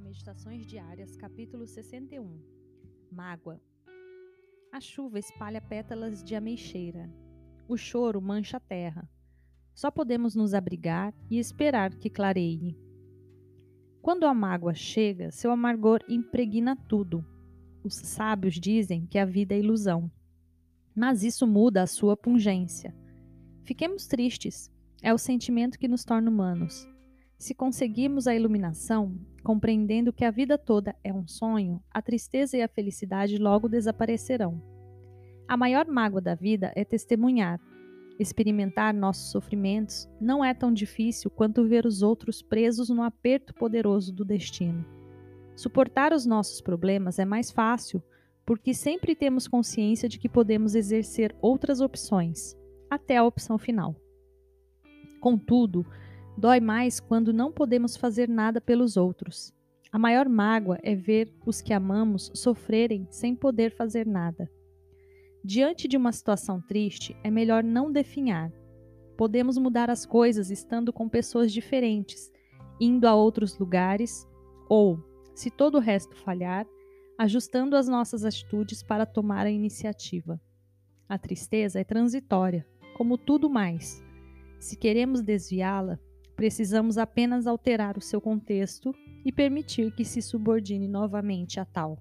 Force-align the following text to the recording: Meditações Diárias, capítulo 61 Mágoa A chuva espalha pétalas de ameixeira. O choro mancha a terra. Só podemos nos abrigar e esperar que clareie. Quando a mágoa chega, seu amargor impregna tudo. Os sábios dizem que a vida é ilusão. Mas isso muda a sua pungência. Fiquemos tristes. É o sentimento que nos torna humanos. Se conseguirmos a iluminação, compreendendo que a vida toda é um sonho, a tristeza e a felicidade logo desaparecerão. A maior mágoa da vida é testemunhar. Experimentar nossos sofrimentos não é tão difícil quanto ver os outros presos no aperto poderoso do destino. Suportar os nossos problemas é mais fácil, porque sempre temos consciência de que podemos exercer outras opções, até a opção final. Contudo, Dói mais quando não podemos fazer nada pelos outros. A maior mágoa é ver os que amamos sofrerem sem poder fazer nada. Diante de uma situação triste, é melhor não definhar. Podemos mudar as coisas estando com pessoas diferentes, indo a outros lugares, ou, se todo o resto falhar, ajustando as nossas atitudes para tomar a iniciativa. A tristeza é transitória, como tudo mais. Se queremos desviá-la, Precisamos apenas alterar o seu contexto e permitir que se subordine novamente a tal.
Meditações 0.00 0.66
Diárias, 0.66 1.14
capítulo 1.14 1.66
61 1.66 2.40
Mágoa 3.12 3.60
A 4.72 4.80
chuva 4.80 5.18
espalha 5.18 5.60
pétalas 5.60 6.24
de 6.24 6.34
ameixeira. 6.34 7.12
O 7.68 7.76
choro 7.76 8.18
mancha 8.22 8.56
a 8.56 8.60
terra. 8.60 9.06
Só 9.74 9.90
podemos 9.90 10.34
nos 10.34 10.54
abrigar 10.54 11.12
e 11.30 11.38
esperar 11.38 11.96
que 11.96 12.08
clareie. 12.08 12.78
Quando 14.00 14.24
a 14.24 14.32
mágoa 14.32 14.72
chega, 14.72 15.30
seu 15.30 15.50
amargor 15.50 16.00
impregna 16.08 16.74
tudo. 16.74 17.22
Os 17.84 17.94
sábios 17.94 18.54
dizem 18.54 19.04
que 19.04 19.18
a 19.18 19.26
vida 19.26 19.54
é 19.54 19.58
ilusão. 19.58 20.10
Mas 20.94 21.22
isso 21.22 21.46
muda 21.46 21.82
a 21.82 21.86
sua 21.86 22.16
pungência. 22.16 22.96
Fiquemos 23.64 24.06
tristes. 24.06 24.72
É 25.02 25.12
o 25.12 25.18
sentimento 25.18 25.78
que 25.78 25.88
nos 25.88 26.04
torna 26.04 26.30
humanos. 26.30 26.88
Se 27.38 27.54
conseguirmos 27.54 28.26
a 28.26 28.34
iluminação, 28.34 29.16
compreendendo 29.44 30.12
que 30.12 30.24
a 30.24 30.30
vida 30.30 30.58
toda 30.58 30.96
é 31.04 31.12
um 31.12 31.26
sonho, 31.28 31.80
a 31.88 32.02
tristeza 32.02 32.56
e 32.56 32.62
a 32.62 32.68
felicidade 32.68 33.38
logo 33.38 33.68
desaparecerão. 33.68 34.60
A 35.46 35.56
maior 35.56 35.86
mágoa 35.86 36.20
da 36.20 36.34
vida 36.34 36.72
é 36.74 36.84
testemunhar. 36.84 37.60
Experimentar 38.18 38.92
nossos 38.92 39.30
sofrimentos 39.30 40.08
não 40.20 40.44
é 40.44 40.52
tão 40.52 40.72
difícil 40.72 41.30
quanto 41.30 41.64
ver 41.64 41.86
os 41.86 42.02
outros 42.02 42.42
presos 42.42 42.88
no 42.88 43.04
aperto 43.04 43.54
poderoso 43.54 44.12
do 44.12 44.24
destino. 44.24 44.84
Suportar 45.54 46.12
os 46.12 46.26
nossos 46.26 46.60
problemas 46.60 47.20
é 47.20 47.24
mais 47.24 47.52
fácil, 47.52 48.02
porque 48.44 48.74
sempre 48.74 49.14
temos 49.14 49.46
consciência 49.46 50.08
de 50.08 50.18
que 50.18 50.28
podemos 50.28 50.74
exercer 50.74 51.36
outras 51.40 51.80
opções, 51.80 52.56
até 52.90 53.16
a 53.16 53.24
opção 53.24 53.58
final. 53.58 53.94
Contudo, 55.20 55.86
Dói 56.38 56.60
mais 56.60 57.00
quando 57.00 57.32
não 57.32 57.50
podemos 57.50 57.96
fazer 57.96 58.28
nada 58.28 58.60
pelos 58.60 58.96
outros. 58.96 59.52
A 59.90 59.98
maior 59.98 60.28
mágoa 60.28 60.78
é 60.84 60.94
ver 60.94 61.34
os 61.44 61.60
que 61.60 61.72
amamos 61.72 62.30
sofrerem 62.32 63.08
sem 63.10 63.34
poder 63.34 63.74
fazer 63.74 64.06
nada. 64.06 64.48
Diante 65.42 65.88
de 65.88 65.96
uma 65.96 66.12
situação 66.12 66.60
triste, 66.60 67.16
é 67.24 67.30
melhor 67.30 67.64
não 67.64 67.90
definhar. 67.90 68.52
Podemos 69.16 69.58
mudar 69.58 69.90
as 69.90 70.06
coisas 70.06 70.48
estando 70.48 70.92
com 70.92 71.08
pessoas 71.08 71.52
diferentes, 71.52 72.30
indo 72.80 73.08
a 73.08 73.16
outros 73.16 73.58
lugares, 73.58 74.24
ou, 74.68 74.96
se 75.34 75.50
todo 75.50 75.74
o 75.74 75.80
resto 75.80 76.14
falhar, 76.14 76.68
ajustando 77.18 77.74
as 77.74 77.88
nossas 77.88 78.24
atitudes 78.24 78.80
para 78.80 79.04
tomar 79.04 79.44
a 79.44 79.50
iniciativa. 79.50 80.40
A 81.08 81.18
tristeza 81.18 81.80
é 81.80 81.84
transitória, 81.84 82.64
como 82.96 83.18
tudo 83.18 83.50
mais. 83.50 84.00
Se 84.60 84.76
queremos 84.76 85.20
desviá-la, 85.20 85.98
Precisamos 86.38 86.98
apenas 86.98 87.48
alterar 87.48 87.98
o 87.98 88.00
seu 88.00 88.20
contexto 88.20 88.94
e 89.24 89.32
permitir 89.32 89.90
que 89.90 90.04
se 90.04 90.22
subordine 90.22 90.86
novamente 90.86 91.58
a 91.58 91.64
tal. 91.64 91.98